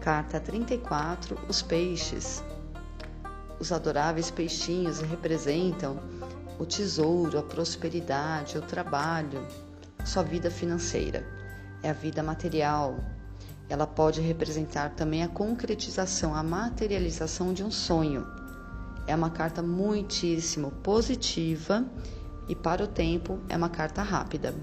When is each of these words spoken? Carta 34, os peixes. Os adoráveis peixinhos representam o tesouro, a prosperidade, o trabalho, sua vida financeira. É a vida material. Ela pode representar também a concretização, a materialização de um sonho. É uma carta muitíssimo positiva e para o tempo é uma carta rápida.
Carta 0.00 0.40
34, 0.40 1.38
os 1.46 1.60
peixes. 1.60 2.42
Os 3.58 3.70
adoráveis 3.70 4.30
peixinhos 4.30 5.00
representam 5.00 6.00
o 6.58 6.64
tesouro, 6.64 7.38
a 7.38 7.42
prosperidade, 7.42 8.56
o 8.56 8.62
trabalho, 8.62 9.46
sua 10.02 10.22
vida 10.22 10.50
financeira. 10.50 11.22
É 11.82 11.90
a 11.90 11.92
vida 11.92 12.22
material. 12.22 12.98
Ela 13.68 13.86
pode 13.86 14.22
representar 14.22 14.88
também 14.94 15.22
a 15.22 15.28
concretização, 15.28 16.34
a 16.34 16.42
materialização 16.42 17.52
de 17.52 17.62
um 17.62 17.70
sonho. 17.70 18.26
É 19.06 19.14
uma 19.14 19.28
carta 19.28 19.62
muitíssimo 19.62 20.70
positiva 20.82 21.84
e 22.48 22.56
para 22.56 22.84
o 22.84 22.88
tempo 22.88 23.38
é 23.50 23.56
uma 23.56 23.68
carta 23.68 24.02
rápida. 24.02 24.54